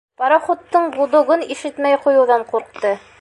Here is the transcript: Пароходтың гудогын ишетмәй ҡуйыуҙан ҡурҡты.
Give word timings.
Пароходтың 0.19 0.87
гудогын 0.95 1.45
ишетмәй 1.57 2.03
ҡуйыуҙан 2.07 2.51
ҡурҡты. 2.53 2.95